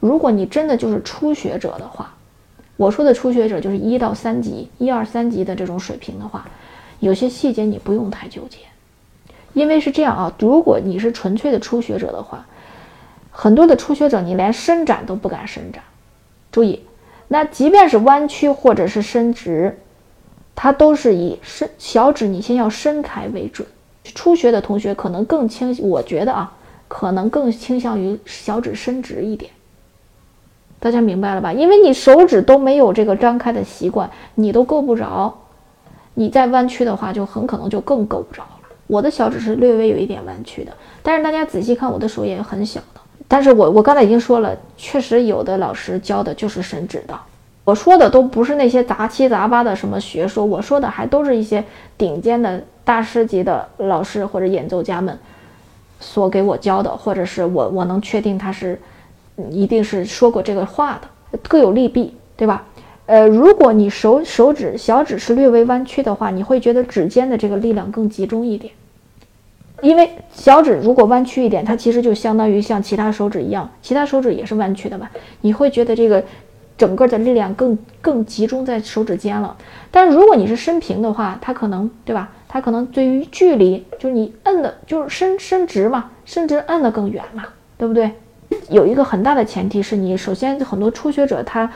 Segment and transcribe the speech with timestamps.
[0.00, 2.14] 如果你真的就是初学者的话，
[2.76, 6.48] 我说的初学者就是一到三级、一二三级的这种水平的话，
[6.98, 8.58] 有些细节你不用太纠结，
[9.52, 10.32] 因为是这样啊。
[10.38, 12.46] 如果你是纯粹的初学者的话，
[13.30, 15.82] 很多的初学者你连伸展都不敢伸展。
[16.50, 16.82] 注意，
[17.28, 19.78] 那即便是弯曲或者是伸直，
[20.54, 23.68] 它都是以伸小指你先要伸开为准。
[24.02, 26.52] 初学的同学可能更倾，我觉得啊，
[26.88, 29.50] 可能更倾向于小指伸直一点。
[30.80, 31.52] 大家明白了吧？
[31.52, 35.32] 因为你手指都没有这个张开的习惯，你都够不着，
[36.14, 38.48] 你再弯曲的话，就很可能就更够不着了。
[38.86, 43.00] 我的小指是略微有一点弯曲的，但是大家仔细看，我的手也很小的。
[43.28, 47.14] 但是我我刚才已经说了，确实有的老师教的就是伸指的。
[47.62, 51.62] 我说的都不是那些杂七杂八的什么学说，我说的还都是一些
[51.98, 55.16] 顶尖的大师级的老师或者演奏家们
[56.00, 58.80] 所给我教的，或者是我我能确定他是。
[59.50, 62.64] 一定是说过这个话的，各有利弊，对吧？
[63.06, 68.72] 呃，如果你手手指小指是略微弯曲的话，你会觉得指尖的这个力量更集中一点。
[69.82, 75.08] 因为小指如果弯曲一点，它其实就相当于像其他手指一样，其他手指也是弯曲的嘛。
[75.40, 76.22] 你会觉得这个
[76.76, 79.56] 整个的力量更更集中在手指尖了。
[79.90, 82.30] 但如果你是伸平的话，它可能，对吧？
[82.46, 87.44] 它可能对于距离，就是你摁的，就是伸伸直嘛，伸直摁的更远嘛，
[87.78, 88.12] 对不对？
[88.70, 91.70] 有一个很大的前提是你首先很多初学者他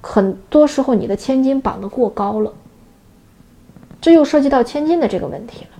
[0.00, 2.52] 很多时候你的千金绑得过高了，
[4.00, 5.77] 这又涉及到千金的这个问题了。